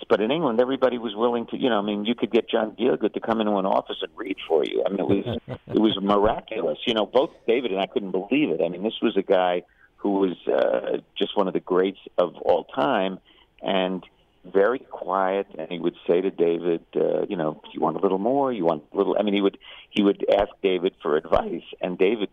But 0.08 0.20
in 0.20 0.30
England, 0.30 0.60
everybody 0.60 0.98
was 0.98 1.14
willing 1.14 1.46
to, 1.48 1.58
you 1.58 1.68
know, 1.68 1.78
I 1.78 1.82
mean, 1.82 2.04
you 2.04 2.14
could 2.14 2.30
get 2.30 2.48
John 2.48 2.76
Gielgud 2.78 3.12
to 3.12 3.20
come 3.20 3.40
into 3.40 3.56
an 3.56 3.66
office 3.66 3.96
and 4.02 4.10
read 4.16 4.36
for 4.48 4.64
you. 4.64 4.82
I 4.86 4.90
mean, 4.90 5.00
it 5.00 5.06
was 5.06 5.40
it 5.68 5.78
was 5.78 5.98
miraculous. 6.00 6.78
You 6.86 6.94
know, 6.94 7.06
both 7.06 7.30
David 7.46 7.72
and 7.72 7.80
I 7.80 7.86
couldn't 7.86 8.12
believe 8.12 8.50
it. 8.50 8.60
I 8.64 8.68
mean, 8.68 8.82
this 8.82 8.98
was 9.02 9.16
a 9.16 9.22
guy 9.22 9.62
who 10.00 10.12
was 10.12 10.36
uh, 10.48 10.98
just 11.16 11.36
one 11.36 11.46
of 11.46 11.52
the 11.52 11.60
greats 11.60 11.98
of 12.16 12.34
all 12.36 12.64
time, 12.64 13.18
and 13.62 14.02
very 14.44 14.78
quiet, 14.78 15.46
and 15.58 15.70
he 15.70 15.78
would 15.78 15.96
say 16.08 16.20
to 16.20 16.30
David, 16.30 16.82
uh, 16.96 17.26
"You 17.28 17.36
know, 17.36 17.60
you 17.72 17.80
want 17.80 17.96
a 17.96 18.00
little 18.00 18.18
more? 18.18 18.52
You 18.52 18.64
want 18.64 18.84
a 18.92 18.96
little?" 18.96 19.16
I 19.18 19.22
mean, 19.22 19.34
he 19.34 19.42
would 19.42 19.58
he 19.90 20.02
would 20.02 20.24
ask 20.32 20.48
David 20.62 20.94
for 21.02 21.16
advice, 21.16 21.64
and 21.80 21.98
David 21.98 22.30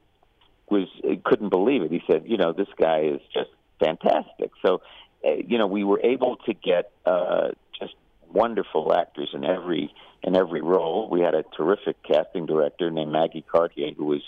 was 0.70 0.88
uh, 1.04 1.16
couldn't 1.26 1.50
believe 1.50 1.82
it. 1.82 1.92
He 1.92 2.02
said, 2.10 2.24
"You 2.26 2.38
know, 2.38 2.54
this 2.54 2.70
guy 2.78 3.02
is 3.02 3.22
just 3.34 3.50
fantastic." 3.80 4.52
So, 4.66 4.82
uh, 5.26 5.34
you 5.46 5.58
know, 5.58 5.68
we 5.68 5.84
were 5.84 6.00
able 6.02 6.38
to 6.46 6.54
get 6.54 6.92
uh, 7.06 7.50
just 7.78 7.96
wonderful 8.32 8.94
actors 8.94 9.30
in 9.34 9.44
every 9.44 9.94
in 10.24 10.36
every 10.38 10.62
role. 10.62 11.10
We 11.10 11.22
had 11.22 11.36
a 11.36 11.44
terrific 11.56 12.02
casting 12.04 12.46
director 12.46 12.90
named 12.90 13.12
Maggie 13.12 13.46
Cartier, 13.50 13.92
who 13.98 14.06
was 14.06 14.22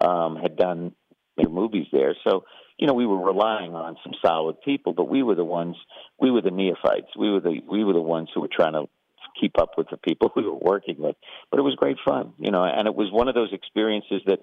um, 0.00 0.36
had 0.36 0.56
done 0.56 0.92
movies 1.36 1.86
there. 1.92 2.14
So 2.24 2.44
you 2.78 2.88
know, 2.88 2.94
we 2.94 3.06
were 3.06 3.24
relying 3.24 3.74
on 3.74 3.96
some 4.02 4.12
solid 4.24 4.60
people, 4.62 4.92
but 4.92 5.08
we 5.08 5.22
were 5.22 5.36
the 5.36 5.44
ones, 5.44 5.76
we 6.18 6.32
were 6.32 6.40
the 6.40 6.50
neophytes. 6.50 7.16
We 7.16 7.30
were 7.30 7.40
the 7.40 7.60
we 7.70 7.84
were 7.84 7.92
the 7.92 8.00
ones 8.00 8.28
who 8.34 8.40
were 8.40 8.50
trying 8.52 8.72
to 8.72 8.86
keep 9.40 9.58
up 9.58 9.72
with 9.78 9.88
the 9.90 9.96
people 9.96 10.32
we 10.36 10.42
were 10.42 10.56
working 10.56 10.96
with. 10.98 11.16
But 11.50 11.60
it 11.60 11.62
was 11.62 11.76
great 11.76 11.98
fun, 12.04 12.32
you 12.38 12.50
know, 12.50 12.64
and 12.64 12.88
it 12.88 12.94
was 12.94 13.12
one 13.12 13.28
of 13.28 13.36
those 13.36 13.52
experiences 13.52 14.22
that, 14.26 14.40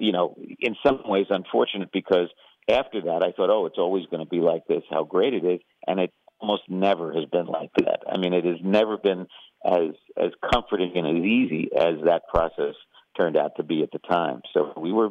you 0.00 0.10
know, 0.10 0.36
in 0.58 0.74
some 0.84 1.02
ways 1.04 1.26
unfortunate 1.30 1.90
because 1.92 2.28
after 2.68 3.02
that 3.02 3.22
I 3.22 3.32
thought, 3.32 3.50
oh, 3.50 3.66
it's 3.66 3.78
always 3.78 4.06
going 4.06 4.24
to 4.24 4.28
be 4.28 4.40
like 4.40 4.66
this. 4.66 4.82
How 4.90 5.04
great 5.04 5.34
it 5.34 5.44
is, 5.44 5.60
and 5.86 6.00
it 6.00 6.12
almost 6.40 6.62
never 6.68 7.12
has 7.12 7.26
been 7.26 7.46
like 7.46 7.70
that. 7.76 8.00
I 8.10 8.18
mean, 8.18 8.32
it 8.32 8.44
has 8.44 8.58
never 8.64 8.98
been 8.98 9.26
as 9.64 9.94
as 10.16 10.32
comforting 10.52 10.92
and 10.96 11.06
as 11.06 11.24
easy 11.24 11.70
as 11.76 12.04
that 12.06 12.22
process 12.32 12.74
turned 13.16 13.36
out 13.36 13.52
to 13.58 13.62
be 13.62 13.82
at 13.82 13.92
the 13.92 14.00
time. 14.00 14.42
So 14.52 14.72
we 14.76 14.92
were 14.92 15.10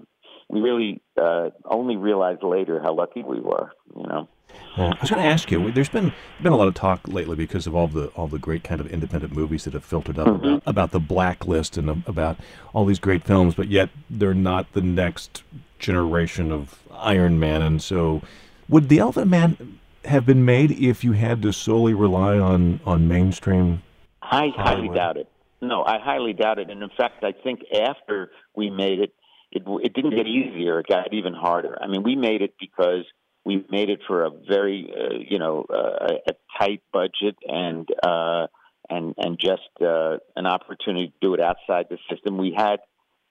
we 0.53 0.61
really 0.61 1.01
uh, 1.19 1.49
only 1.65 1.95
realized 1.97 2.43
later 2.43 2.79
how 2.81 2.93
lucky 2.93 3.23
we 3.23 3.39
were. 3.39 3.71
You 3.95 4.03
know. 4.03 4.27
Well, 4.77 4.93
I 4.93 4.97
was 5.01 5.09
going 5.09 5.21
to 5.21 5.27
ask 5.27 5.49
you. 5.51 5.71
There's 5.71 5.89
been 5.89 6.13
been 6.41 6.53
a 6.53 6.55
lot 6.55 6.67
of 6.67 6.75
talk 6.75 7.07
lately 7.07 7.35
because 7.35 7.65
of 7.65 7.75
all 7.75 7.87
the 7.87 8.07
all 8.09 8.27
the 8.27 8.37
great 8.39 8.63
kind 8.63 8.79
of 8.79 8.87
independent 8.87 9.33
movies 9.33 9.63
that 9.63 9.73
have 9.73 9.83
filtered 9.83 10.19
up 10.19 10.27
mm-hmm. 10.27 10.45
about, 10.45 10.63
about 10.65 10.91
the 10.91 10.99
blacklist 10.99 11.77
and 11.77 11.89
about 12.07 12.37
all 12.73 12.85
these 12.85 12.99
great 12.99 13.23
films, 13.23 13.55
but 13.55 13.67
yet 13.67 13.89
they're 14.09 14.33
not 14.33 14.71
the 14.73 14.81
next 14.81 15.43
generation 15.79 16.51
of 16.51 16.79
Iron 16.91 17.39
Man. 17.39 17.61
And 17.61 17.81
so, 17.81 18.21
would 18.69 18.89
the 18.89 18.99
Elephant 18.99 19.27
Man 19.27 19.79
have 20.05 20.25
been 20.25 20.45
made 20.45 20.71
if 20.71 21.03
you 21.03 21.13
had 21.13 21.41
to 21.41 21.51
solely 21.51 21.93
rely 21.95 22.37
on 22.37 22.79
on 22.85 23.07
mainstream? 23.07 23.81
I 24.21 24.49
highly 24.55 24.89
doubt 24.89 25.17
it. 25.17 25.27
No, 25.61 25.83
I 25.83 25.97
highly 25.99 26.33
doubt 26.33 26.59
it. 26.59 26.69
And 26.69 26.83
in 26.83 26.89
fact, 26.89 27.23
I 27.23 27.31
think 27.31 27.61
after 27.73 28.31
we 28.55 28.69
made 28.69 28.99
it, 28.99 29.13
it 29.53 29.63
it 29.83 29.93
didn't 29.93 30.15
get 30.15 30.27
easier; 30.27 30.79
it 30.79 30.87
got 30.87 31.13
even 31.13 31.33
harder. 31.33 31.77
I 31.79 31.87
mean, 31.87 32.03
we 32.03 32.15
made 32.15 32.41
it 32.41 32.55
because 32.59 33.05
we 33.45 33.65
made 33.69 33.89
it 33.89 33.99
for 34.07 34.25
a 34.25 34.31
very 34.31 34.91
uh, 34.91 35.15
you 35.29 35.39
know 35.39 35.65
uh, 35.69 36.15
a 36.27 36.33
tight 36.59 36.81
budget 36.91 37.37
and 37.47 37.87
uh, 38.05 38.47
and 38.89 39.13
and 39.17 39.39
just 39.39 39.69
uh, 39.81 40.17
an 40.35 40.47
opportunity 40.47 41.07
to 41.07 41.13
do 41.21 41.33
it 41.35 41.39
outside 41.39 41.85
the 41.89 41.97
system. 42.09 42.37
We 42.37 42.55
had 42.57 42.79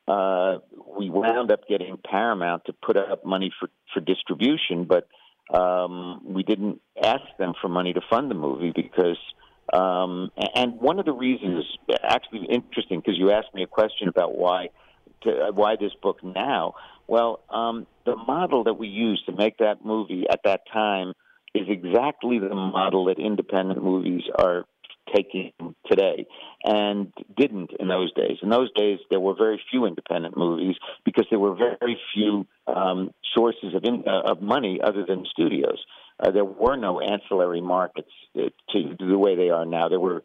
uh, 0.06 0.58
we 0.96 1.10
wound 1.10 1.50
up 1.50 1.66
getting 1.68 1.98
Paramount 2.04 2.66
to 2.66 2.72
put 2.72 2.96
up 2.96 3.24
money 3.24 3.52
for 3.58 3.68
for 3.92 4.00
distribution, 4.00 4.84
but 4.84 5.08
um, 5.56 6.20
we 6.24 6.44
didn't 6.44 6.80
ask 7.02 7.22
them 7.38 7.54
for 7.60 7.68
money 7.68 7.92
to 7.92 8.00
fund 8.10 8.30
the 8.30 8.36
movie 8.36 8.72
because. 8.74 9.18
Um, 9.72 10.32
and 10.56 10.80
one 10.80 10.98
of 10.98 11.06
the 11.06 11.12
reasons, 11.12 11.64
actually 12.02 12.46
interesting, 12.50 12.98
because 12.98 13.16
you 13.16 13.30
asked 13.30 13.54
me 13.54 13.62
a 13.62 13.66
question 13.68 14.08
about 14.08 14.36
why 14.36 14.68
to, 15.24 15.50
why 15.54 15.76
this 15.76 15.92
book 16.02 16.22
now. 16.22 16.74
Well, 17.06 17.40
um, 17.50 17.86
the 18.06 18.16
model 18.16 18.64
that 18.64 18.74
we 18.74 18.88
used 18.88 19.26
to 19.26 19.32
make 19.32 19.58
that 19.58 19.84
movie 19.84 20.24
at 20.30 20.40
that 20.44 20.62
time 20.72 21.12
is 21.54 21.66
exactly 21.68 22.38
the 22.38 22.54
model 22.54 23.06
that 23.06 23.18
independent 23.18 23.82
movies 23.82 24.22
are 24.38 24.64
taking 25.14 25.52
today 25.90 26.26
and 26.64 27.12
didn't 27.36 27.70
in 27.78 27.88
those 27.88 28.12
days. 28.14 28.38
In 28.42 28.48
those 28.48 28.70
days, 28.74 28.98
there 29.10 29.20
were 29.20 29.34
very 29.34 29.60
few 29.70 29.84
independent 29.84 30.36
movies 30.36 30.76
because 31.04 31.26
there 31.30 31.38
were 31.38 31.54
very 31.54 31.98
few 32.14 32.46
um, 32.66 33.12
sources 33.34 33.74
of, 33.74 33.84
in, 33.84 34.04
uh, 34.06 34.30
of 34.30 34.40
money 34.40 34.80
other 34.82 35.04
than 35.06 35.26
studios. 35.30 35.78
Uh, 36.20 36.30
there 36.30 36.44
were 36.44 36.76
no 36.76 37.00
ancillary 37.00 37.60
markets 37.60 38.10
uh, 38.36 38.42
to 38.70 38.96
the 38.98 39.18
way 39.18 39.36
they 39.36 39.50
are 39.50 39.66
now. 39.66 39.88
There 39.88 40.00
were, 40.00 40.22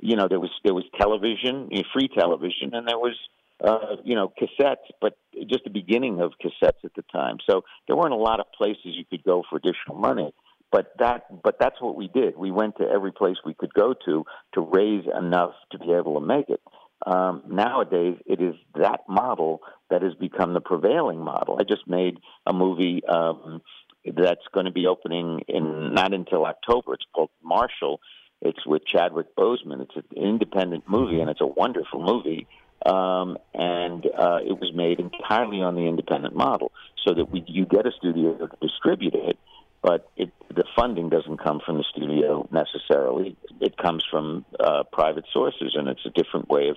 you 0.00 0.16
know, 0.16 0.26
there 0.28 0.40
was 0.40 0.50
there 0.64 0.74
was 0.74 0.84
television, 0.98 1.68
free 1.92 2.08
television, 2.08 2.74
and 2.74 2.88
there 2.88 2.98
was 2.98 3.16
uh, 3.62 3.96
you 4.04 4.14
know, 4.14 4.32
cassettes, 4.40 4.86
but 5.00 5.16
just 5.48 5.64
the 5.64 5.70
beginning 5.70 6.20
of 6.20 6.32
cassettes 6.42 6.84
at 6.84 6.94
the 6.94 7.04
time. 7.12 7.38
So 7.48 7.62
there 7.86 7.96
weren't 7.96 8.12
a 8.12 8.16
lot 8.16 8.40
of 8.40 8.46
places 8.56 8.80
you 8.84 9.04
could 9.08 9.24
go 9.24 9.42
for 9.48 9.56
additional 9.56 9.96
money. 9.96 10.32
But 10.72 10.92
that, 10.98 11.42
but 11.42 11.56
that's 11.60 11.80
what 11.80 11.94
we 11.94 12.08
did. 12.08 12.36
We 12.36 12.50
went 12.50 12.78
to 12.78 12.84
every 12.84 13.12
place 13.12 13.36
we 13.46 13.54
could 13.54 13.72
go 13.74 13.94
to 14.06 14.24
to 14.54 14.60
raise 14.60 15.04
enough 15.16 15.52
to 15.70 15.78
be 15.78 15.92
able 15.92 16.18
to 16.20 16.26
make 16.26 16.48
it. 16.48 16.60
Um, 17.06 17.44
nowadays, 17.48 18.16
it 18.26 18.40
is 18.40 18.54
that 18.74 19.00
model 19.08 19.60
that 19.90 20.02
has 20.02 20.14
become 20.14 20.52
the 20.52 20.60
prevailing 20.60 21.20
model. 21.20 21.58
I 21.60 21.62
just 21.62 21.86
made 21.86 22.18
a 22.46 22.52
movie 22.52 23.02
um, 23.06 23.60
that's 24.04 24.44
going 24.52 24.66
to 24.66 24.72
be 24.72 24.86
opening 24.86 25.42
in 25.46 25.94
not 25.94 26.12
until 26.12 26.44
October. 26.44 26.94
It's 26.94 27.04
called 27.14 27.30
Marshall. 27.42 28.00
It's 28.40 28.66
with 28.66 28.82
Chadwick 28.84 29.36
Boseman. 29.36 29.80
It's 29.80 29.96
an 29.96 30.04
independent 30.16 30.84
movie, 30.88 31.20
and 31.20 31.30
it's 31.30 31.40
a 31.40 31.46
wonderful 31.46 32.02
movie 32.02 32.48
um, 32.84 33.38
and 33.54 34.06
uh, 34.06 34.38
it 34.44 34.58
was 34.60 34.72
made 34.74 35.00
entirely 35.00 35.62
on 35.62 35.74
the 35.74 35.86
independent 35.86 36.34
model, 36.34 36.72
so 37.06 37.14
that 37.14 37.30
we 37.30 37.44
you 37.46 37.66
get 37.66 37.86
a 37.86 37.92
studio 37.92 38.36
to 38.36 38.48
distribute 38.60 39.14
it, 39.14 39.38
but 39.82 40.10
it, 40.16 40.30
the 40.54 40.64
funding 40.76 41.08
doesn't 41.08 41.38
come 41.38 41.60
from 41.64 41.78
the 41.78 41.84
studio 41.90 42.48
necessarily. 42.50 43.36
It 43.60 43.76
comes 43.76 44.04
from 44.10 44.44
uh, 44.58 44.84
private 44.92 45.24
sources, 45.32 45.74
and 45.74 45.88
it's 45.88 46.04
a 46.06 46.10
different 46.10 46.48
way 46.48 46.68
of 46.68 46.76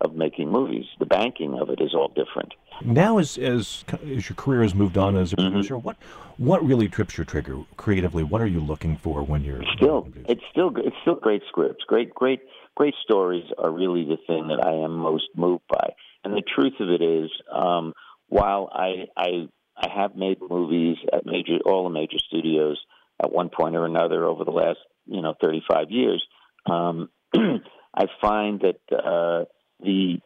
of 0.00 0.14
making 0.14 0.50
movies. 0.50 0.84
The 0.98 1.06
banking 1.06 1.58
of 1.58 1.70
it 1.70 1.80
is 1.80 1.94
all 1.94 2.08
different. 2.08 2.52
Now, 2.84 3.18
as 3.18 3.38
as 3.38 3.84
as 4.02 4.28
your 4.28 4.36
career 4.36 4.62
has 4.62 4.74
moved 4.74 4.98
on 4.98 5.16
as 5.16 5.32
a 5.32 5.36
mm-hmm. 5.36 5.48
producer, 5.48 5.78
what 5.78 5.96
what 6.36 6.64
really 6.64 6.88
trips 6.88 7.16
your 7.16 7.24
trigger 7.24 7.58
creatively? 7.76 8.22
What 8.22 8.40
are 8.40 8.46
you 8.46 8.60
looking 8.60 8.96
for 8.96 9.22
when 9.22 9.42
you're 9.42 9.62
still? 9.76 10.08
It's 10.28 10.42
still 10.50 10.72
it's 10.76 10.96
still 11.02 11.14
great 11.14 11.42
scripts, 11.48 11.84
great 11.86 12.14
great 12.14 12.40
great 12.76 12.94
stories 13.02 13.44
are 13.58 13.70
really 13.70 14.04
the 14.04 14.18
thing 14.26 14.48
that 14.48 14.64
I 14.64 14.84
am 14.84 14.92
most 14.92 15.28
moved 15.34 15.64
by. 15.68 15.90
And 16.22 16.34
the 16.34 16.42
truth 16.42 16.74
of 16.80 16.88
it 16.90 17.02
is, 17.02 17.30
um, 17.52 17.94
while 18.28 18.68
I, 18.72 19.06
I 19.16 19.48
I 19.76 19.88
have 19.94 20.16
made 20.16 20.38
movies 20.40 20.96
at 21.12 21.26
major 21.26 21.58
all 21.64 21.84
the 21.84 21.90
major 21.90 22.18
studios 22.28 22.78
at 23.22 23.32
one 23.32 23.48
point 23.48 23.76
or 23.76 23.86
another 23.86 24.24
over 24.26 24.44
the 24.44 24.50
last 24.50 24.78
you 25.06 25.22
know 25.22 25.34
35 25.42 25.90
years, 25.90 26.22
um, 26.66 27.08
I 27.34 28.06
find 28.20 28.60
that 28.60 28.80
uh, 28.94 29.44
the 29.80 30.18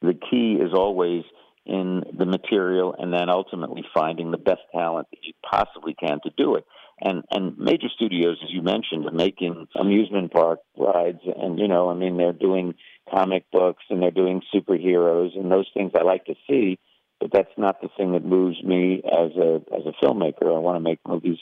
the 0.00 0.14
key 0.14 0.58
is 0.60 0.72
always 0.74 1.22
in 1.64 2.02
the 2.18 2.26
material 2.26 2.94
and 2.98 3.12
then 3.12 3.28
ultimately 3.28 3.84
finding 3.94 4.32
the 4.32 4.38
best 4.38 4.62
talent 4.72 5.06
that 5.12 5.20
you 5.22 5.32
possibly 5.48 5.94
can 5.94 6.18
to 6.24 6.30
do 6.36 6.56
it 6.56 6.64
and 7.02 7.24
and 7.30 7.58
major 7.58 7.88
studios, 7.94 8.38
as 8.42 8.50
you 8.50 8.62
mentioned, 8.62 9.06
are 9.06 9.12
making 9.12 9.66
amusement 9.78 10.32
park 10.32 10.60
rides, 10.76 11.20
and 11.24 11.58
you 11.58 11.68
know, 11.68 11.90
I 11.90 11.94
mean, 11.94 12.16
they're 12.16 12.32
doing 12.32 12.74
comic 13.12 13.44
books 13.50 13.82
and 13.90 14.00
they're 14.00 14.10
doing 14.10 14.40
superheroes 14.54 15.36
and 15.36 15.50
those 15.50 15.68
things 15.74 15.92
I 15.98 16.04
like 16.04 16.24
to 16.26 16.34
see, 16.48 16.78
but 17.20 17.30
that's 17.32 17.52
not 17.56 17.80
the 17.80 17.88
thing 17.96 18.12
that 18.12 18.24
moves 18.24 18.62
me 18.62 19.02
as 19.04 19.32
a 19.36 19.62
as 19.74 19.82
a 19.86 20.04
filmmaker. 20.04 20.54
I 20.54 20.60
want 20.60 20.76
to 20.76 20.80
make 20.80 21.00
movies 21.06 21.38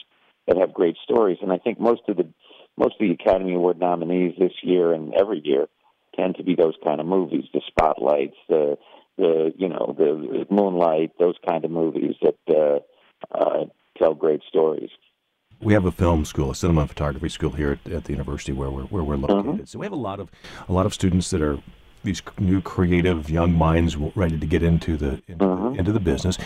that 0.47 0.57
have 0.57 0.73
great 0.73 0.97
stories, 1.03 1.37
and 1.41 1.51
I 1.51 1.57
think 1.57 1.79
most 1.79 2.01
of 2.07 2.17
the 2.17 2.27
most 2.77 2.95
of 2.99 3.07
the 3.07 3.11
Academy 3.11 3.53
Award 3.53 3.79
nominees 3.79 4.33
this 4.39 4.53
year 4.63 4.93
and 4.93 5.13
every 5.13 5.41
year 5.43 5.67
tend 6.15 6.35
to 6.35 6.43
be 6.43 6.55
those 6.55 6.75
kind 6.83 6.99
of 6.99 7.07
movies, 7.07 7.45
the 7.53 7.61
spotlights, 7.67 8.37
the 8.49 8.77
the 9.17 9.53
you 9.57 9.69
know 9.69 9.95
the 9.97 10.45
Moonlight, 10.49 11.11
those 11.19 11.35
kind 11.47 11.65
of 11.65 11.71
movies 11.71 12.15
that 12.21 12.37
uh, 12.49 13.37
uh, 13.37 13.65
tell 13.97 14.13
great 14.13 14.41
stories 14.47 14.89
we 15.61 15.73
have 15.73 15.85
a 15.85 15.91
film 15.91 16.25
school, 16.25 16.51
a 16.51 16.55
cinema 16.55 16.81
and 16.81 16.89
photography 16.89 17.29
school 17.29 17.51
here 17.51 17.79
at, 17.85 17.91
at 17.91 18.03
the 18.05 18.11
university 18.11 18.51
where 18.51 18.69
we're 18.69 18.83
where 18.83 19.03
we're 19.03 19.15
located. 19.15 19.45
Mm-hmm. 19.45 19.65
So 19.65 19.79
we 19.79 19.85
have 19.85 19.93
a 19.93 19.97
lot 19.97 20.19
of 20.19 20.29
a 20.67 20.73
lot 20.73 20.85
of 20.85 20.93
students 20.93 21.29
that 21.31 21.41
are 21.41 21.59
these 22.03 22.21
new 22.39 22.61
creative 22.61 23.29
young 23.29 23.53
minds 23.53 23.95
ready 23.95 24.37
to 24.37 24.45
get 24.45 24.63
into 24.63 24.97
the 24.97 25.21
into, 25.27 25.45
mm-hmm. 25.45 25.79
into 25.79 25.91
the 25.91 25.99
business. 25.99 26.37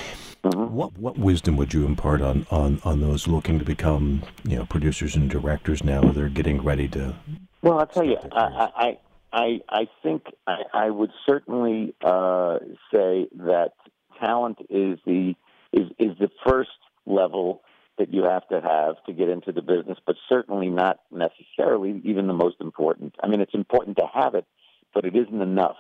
Mm-hmm. 0.44 0.74
What 0.74 0.98
what 0.98 1.18
wisdom 1.18 1.56
would 1.58 1.74
you 1.74 1.86
impart 1.86 2.22
on, 2.22 2.46
on, 2.52 2.82
on 2.84 3.02
those 3.02 3.28
looking 3.28 3.58
to 3.60 3.66
become 3.66 4.24
you 4.44 4.58
know 4.58 4.66
producers 4.66 5.16
and 5.16 5.30
directors 5.30 5.84
now? 5.84 6.02
That 6.02 6.16
they're 6.16 6.30
getting 6.30 6.62
ready 6.62 6.88
to. 6.90 7.16
Well, 7.62 7.80
I'll 7.80 7.88
tell 7.88 8.04
you, 8.04 8.18
I, 8.32 8.70
I 8.76 8.98
I 9.36 9.60
I 9.70 9.88
think 10.02 10.24
I, 10.48 10.62
I 10.74 10.90
would 10.90 11.12
certainly 11.28 11.94
uh, 12.02 12.60
say 12.94 13.28
that 13.36 13.72
talent 14.18 14.60
is 14.70 14.98
the 15.06 15.36
is 15.74 15.90
is 16.00 16.18
the 16.18 16.30
first 16.48 16.70
level 17.06 17.62
that 17.98 18.14
you 18.14 18.24
have 18.24 18.48
to 18.48 18.62
have 18.62 18.96
to 19.06 19.14
get 19.14 19.30
into 19.30 19.52
the 19.52 19.62
business, 19.62 19.98
but 20.06 20.16
certainly 20.30 20.70
not 20.70 21.00
necessarily 21.12 22.02
even 22.06 22.28
the 22.28 22.34
most 22.34 22.58
important. 22.62 23.16
I 23.22 23.28
mean, 23.28 23.42
it's 23.42 23.54
important 23.54 23.98
to 23.98 24.08
have 24.14 24.36
it, 24.36 24.46
but 24.94 25.06
it 25.06 25.16
isn't 25.16 25.42
enough. 25.42 25.78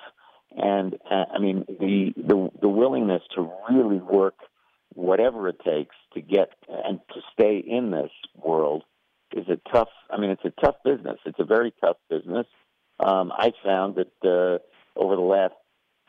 And 0.51 0.95
uh, 1.09 1.25
I 1.33 1.39
mean, 1.39 1.63
the, 1.67 2.13
the 2.17 2.49
the 2.61 2.69
willingness 2.69 3.21
to 3.35 3.49
really 3.71 3.99
work 3.99 4.35
whatever 4.93 5.47
it 5.47 5.59
takes 5.63 5.95
to 6.13 6.21
get 6.21 6.51
and 6.67 6.99
to 7.13 7.21
stay 7.31 7.63
in 7.65 7.91
this 7.91 8.11
world 8.35 8.83
is 9.31 9.47
a 9.47 9.59
tough. 9.71 9.89
I 10.09 10.17
mean, 10.17 10.31
it's 10.31 10.43
a 10.43 10.61
tough 10.61 10.75
business. 10.83 11.19
It's 11.25 11.39
a 11.39 11.45
very 11.45 11.73
tough 11.81 11.97
business. 12.09 12.47
Um, 12.99 13.31
I 13.31 13.51
found 13.63 13.95
that 13.95 14.11
uh, 14.23 14.59
over 14.99 15.15
the 15.15 15.21
last 15.21 15.53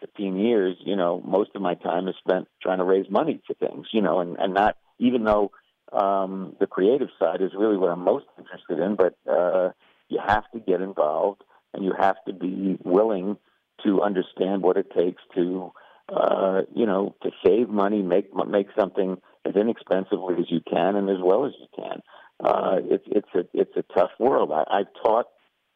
15 0.00 0.36
years, 0.36 0.76
you 0.84 0.96
know, 0.96 1.22
most 1.24 1.50
of 1.54 1.62
my 1.62 1.74
time 1.74 2.08
is 2.08 2.14
spent 2.18 2.48
trying 2.62 2.78
to 2.78 2.84
raise 2.84 3.10
money 3.10 3.40
for 3.46 3.54
things, 3.54 3.86
you 3.92 4.02
know, 4.02 4.20
and, 4.20 4.36
and 4.38 4.54
not 4.54 4.76
even 4.98 5.24
though 5.24 5.50
um, 5.92 6.56
the 6.60 6.66
creative 6.66 7.08
side 7.18 7.40
is 7.40 7.52
really 7.56 7.76
what 7.76 7.90
I'm 7.90 8.04
most 8.04 8.26
interested 8.38 8.78
in, 8.78 8.96
but 8.96 9.16
uh, 9.30 9.70
you 10.08 10.20
have 10.24 10.44
to 10.52 10.60
get 10.60 10.80
involved 10.80 11.42
and 11.72 11.84
you 11.84 11.92
have 11.98 12.16
to 12.26 12.32
be 12.32 12.78
willing 12.84 13.36
to 13.84 14.02
understand 14.02 14.62
what 14.62 14.76
it 14.76 14.90
takes 14.96 15.22
to, 15.34 15.72
uh, 16.08 16.62
you 16.74 16.86
know, 16.86 17.14
to 17.22 17.30
save 17.44 17.68
money, 17.68 18.02
make 18.02 18.34
make 18.48 18.68
something 18.78 19.18
as 19.44 19.54
inexpensively 19.54 20.34
as 20.38 20.50
you 20.50 20.60
can 20.68 20.96
and 20.96 21.10
as 21.10 21.18
well 21.22 21.44
as 21.44 21.52
you 21.60 21.66
can. 21.76 22.00
Uh, 22.42 22.76
it's 22.84 23.04
it's 23.06 23.28
a 23.34 23.44
it's 23.52 23.76
a 23.76 23.84
tough 23.94 24.10
world. 24.18 24.50
I, 24.52 24.64
I've 24.70 25.02
taught 25.02 25.26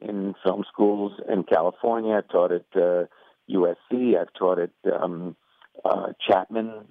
in 0.01 0.35
film 0.45 0.65
schools 0.73 1.13
in 1.29 1.45
California. 1.45 2.15
I've 2.17 2.29
taught 2.29 2.53
at 2.53 2.67
uh, 2.75 3.05
USC. 3.51 4.19
I've 4.19 4.33
taught 4.39 4.59
at 4.59 4.71
um, 4.93 5.37
uh, 5.85 6.09
Chapman 6.27 6.87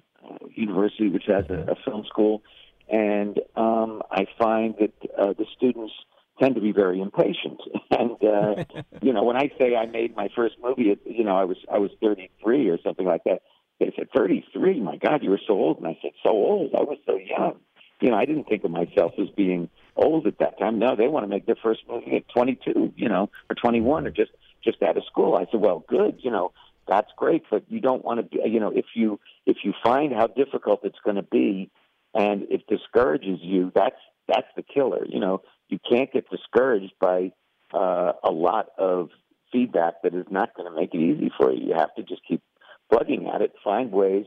University, 0.54 1.08
which 1.08 1.24
has 1.26 1.44
a, 1.50 1.72
a 1.72 1.74
film 1.84 2.04
school. 2.06 2.42
And 2.88 3.38
um, 3.56 4.02
I 4.10 4.26
find 4.38 4.74
that 4.80 4.92
uh, 5.18 5.32
the 5.38 5.46
students 5.56 5.92
tend 6.40 6.54
to 6.56 6.60
be 6.60 6.72
very 6.72 7.00
impatient. 7.00 7.60
And 7.90 8.12
uh, 8.22 8.64
you 9.02 9.12
know, 9.12 9.24
when 9.24 9.36
I 9.36 9.50
say 9.58 9.74
I 9.76 9.84
made 9.84 10.16
my 10.16 10.28
first 10.34 10.54
movie, 10.62 10.96
you 11.04 11.24
know, 11.24 11.36
I 11.36 11.44
was 11.44 11.58
I 11.70 11.78
was 11.78 11.90
33 12.00 12.68
or 12.70 12.78
something 12.82 13.04
like 13.04 13.24
that. 13.24 13.42
They 13.78 13.92
said 13.96 14.08
33. 14.16 14.80
My 14.80 14.96
God, 14.96 15.22
you 15.22 15.30
were 15.30 15.40
so 15.46 15.54
old. 15.54 15.78
And 15.78 15.86
I 15.86 15.98
said, 16.00 16.12
so 16.22 16.30
old. 16.30 16.74
I 16.74 16.82
was 16.82 16.98
so 17.04 17.16
young. 17.16 17.56
You 18.00 18.10
know, 18.10 18.16
I 18.16 18.24
didn't 18.24 18.44
think 18.44 18.64
of 18.64 18.70
myself 18.70 19.12
as 19.20 19.28
being 19.36 19.68
old 19.96 20.26
at 20.26 20.38
that 20.38 20.58
time. 20.58 20.78
No, 20.78 20.96
they 20.96 21.08
want 21.08 21.24
to 21.24 21.28
make 21.28 21.46
their 21.46 21.56
first 21.62 21.80
movie 21.88 22.16
at 22.16 22.28
22, 22.34 22.94
you 22.96 23.08
know, 23.08 23.30
or 23.48 23.56
21, 23.56 24.06
or 24.06 24.10
just 24.10 24.30
just 24.64 24.82
out 24.82 24.96
of 24.96 25.04
school. 25.04 25.36
I 25.36 25.46
said, 25.50 25.60
well, 25.60 25.84
good. 25.88 26.20
You 26.22 26.30
know, 26.30 26.52
that's 26.86 27.10
great, 27.16 27.44
but 27.50 27.64
you 27.68 27.80
don't 27.80 28.04
want 28.04 28.30
to. 28.30 28.48
You 28.48 28.60
know, 28.60 28.72
if 28.74 28.86
you 28.94 29.20
if 29.46 29.58
you 29.62 29.72
find 29.82 30.12
how 30.12 30.26
difficult 30.26 30.80
it's 30.84 30.98
going 31.04 31.16
to 31.16 31.22
be 31.22 31.70
and 32.14 32.42
it 32.50 32.66
discourages 32.66 33.38
you, 33.42 33.70
that's 33.74 34.00
that's 34.28 34.48
the 34.56 34.62
killer. 34.62 35.04
You 35.06 35.20
know, 35.20 35.42
you 35.68 35.78
can't 35.88 36.12
get 36.12 36.28
discouraged 36.30 36.92
by 37.00 37.32
uh, 37.72 38.12
a 38.24 38.30
lot 38.30 38.68
of 38.78 39.10
feedback 39.52 40.02
that 40.02 40.14
is 40.14 40.26
not 40.30 40.54
going 40.54 40.70
to 40.70 40.76
make 40.78 40.94
it 40.94 40.98
easy 40.98 41.30
for 41.38 41.52
you. 41.52 41.68
You 41.68 41.74
have 41.74 41.94
to 41.96 42.02
just 42.02 42.22
keep 42.26 42.42
plugging 42.90 43.28
at 43.32 43.42
it, 43.42 43.52
find 43.62 43.92
ways. 43.92 44.26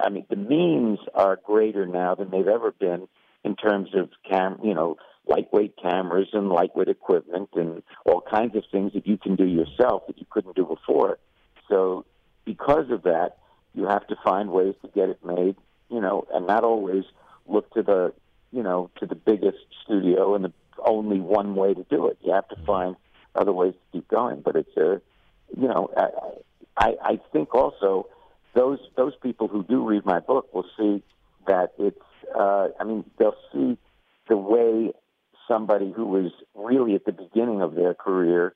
I 0.00 0.08
mean, 0.08 0.26
the 0.30 0.36
means 0.36 0.98
are 1.14 1.38
greater 1.44 1.86
now 1.86 2.14
than 2.14 2.30
they've 2.30 2.48
ever 2.48 2.72
been 2.72 3.08
in 3.44 3.56
terms 3.56 3.90
of 3.94 4.10
cam, 4.28 4.58
you 4.62 4.74
know, 4.74 4.96
lightweight 5.26 5.74
cameras 5.80 6.28
and 6.32 6.48
lightweight 6.48 6.88
equipment 6.88 7.50
and 7.54 7.82
all 8.04 8.22
kinds 8.22 8.56
of 8.56 8.64
things 8.70 8.92
that 8.94 9.06
you 9.06 9.16
can 9.16 9.36
do 9.36 9.46
yourself 9.46 10.06
that 10.06 10.18
you 10.18 10.26
couldn't 10.30 10.56
do 10.56 10.64
before. 10.64 11.18
So, 11.68 12.04
because 12.44 12.90
of 12.90 13.02
that, 13.02 13.38
you 13.74 13.86
have 13.86 14.06
to 14.08 14.16
find 14.22 14.50
ways 14.50 14.74
to 14.82 14.88
get 14.88 15.08
it 15.08 15.24
made, 15.24 15.56
you 15.90 16.00
know, 16.00 16.26
and 16.32 16.46
not 16.46 16.64
always 16.64 17.04
look 17.46 17.72
to 17.74 17.82
the, 17.82 18.12
you 18.52 18.62
know, 18.62 18.90
to 19.00 19.06
the 19.06 19.14
biggest 19.14 19.58
studio 19.82 20.34
and 20.34 20.44
the 20.44 20.52
only 20.84 21.20
one 21.20 21.54
way 21.54 21.74
to 21.74 21.84
do 21.90 22.08
it. 22.08 22.18
You 22.22 22.32
have 22.32 22.48
to 22.48 22.56
find 22.66 22.96
other 23.34 23.52
ways 23.52 23.74
to 23.74 23.98
keep 23.98 24.08
going. 24.08 24.42
But 24.44 24.56
it's 24.56 24.76
a, 24.76 25.00
you 25.56 25.68
know, 25.68 25.90
I, 26.76 26.94
I 27.02 27.20
think 27.32 27.54
also 27.54 28.08
those 28.54 28.78
those 28.96 29.14
people 29.22 29.48
who 29.48 29.64
do 29.64 29.84
read 29.84 30.04
my 30.04 30.20
book 30.20 30.52
will 30.54 30.66
see 30.76 31.02
that 31.46 31.72
it's. 31.78 31.98
Uh, 32.34 32.68
I 32.80 32.84
mean, 32.84 33.04
they'll 33.18 33.36
see 33.52 33.76
the 34.28 34.36
way 34.36 34.92
somebody 35.46 35.92
who 35.94 36.06
was 36.06 36.32
really 36.54 36.94
at 36.94 37.04
the 37.04 37.12
beginning 37.12 37.60
of 37.60 37.74
their 37.74 37.94
career 37.94 38.54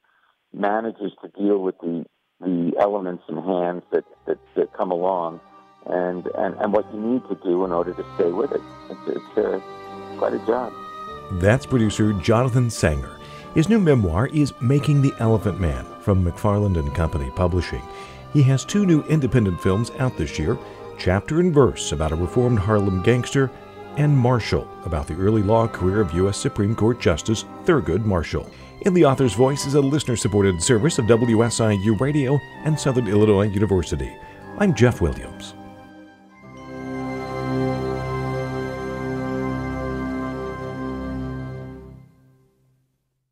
manages 0.53 1.13
to 1.23 1.29
deal 1.29 1.59
with 1.59 1.79
the 1.81 2.07
the 2.41 2.73
elements 2.79 3.25
and 3.29 3.39
hands 3.39 3.83
that, 3.91 4.05
that, 4.27 4.39
that 4.55 4.73
come 4.73 4.93
along 4.93 5.41
and, 5.87 6.27
and, 6.37 6.55
and 6.57 6.73
what 6.73 6.87
you 6.95 7.01
need 7.01 7.23
to 7.29 7.35
do 7.43 7.65
in 7.65 7.73
order 7.73 7.93
to 7.93 8.05
stay 8.15 8.31
with 8.31 8.53
it. 8.53 8.61
It's, 8.91 9.17
it's 9.17 9.39
uh, 9.39 9.61
quite 10.19 10.35
a 10.35 10.47
job. 10.47 10.73
That's 11.33 11.67
producer 11.67 12.13
Jonathan 12.15 12.71
Sanger. 12.71 13.19
His 13.55 13.69
new 13.69 13.81
memoir 13.81 14.29
is 14.29 14.53
Making 14.61 15.03
the 15.03 15.13
Elephant 15.19 15.59
Man 15.59 15.85
from 16.01 16.25
McFarland 16.25 16.79
and 16.79 16.95
Company 16.95 17.31
Publishing. 17.35 17.83
He 18.33 18.43
has 18.43 18.65
two 18.65 18.85
new 18.85 19.03
independent 19.05 19.61
films 19.61 19.91
out 19.99 20.17
this 20.17 20.39
year 20.39 20.59
Chapter 20.99 21.39
and 21.39 21.55
Verse 21.55 21.93
about 21.93 22.13
a 22.13 22.17
reformed 22.17 22.59
Harlem 22.59 23.03
gangster, 23.03 23.51
and 23.97 24.17
Marshall 24.17 24.69
about 24.85 25.07
the 25.07 25.15
early 25.15 25.43
law 25.43 25.67
career 25.67 26.01
of 26.01 26.13
U.S. 26.15 26.37
Supreme 26.37 26.75
Court 26.75 27.01
Justice 27.01 27.45
Thurgood 27.65 28.05
Marshall. 28.05 28.51
In 28.83 28.95
the 28.95 29.05
Author's 29.05 29.35
Voice 29.35 29.67
is 29.67 29.75
a 29.75 29.81
listener 29.81 30.17
supported 30.17 30.63
service 30.63 30.99
of 30.99 31.07
WSIU 31.07 31.99
Radio 32.01 32.39
and 32.65 32.79
Southern 32.79 33.09
Illinois 33.09 33.49
University. 33.49 34.17
I'm 34.59 34.75
Jeff 34.75 35.01
Williams. 35.01 35.55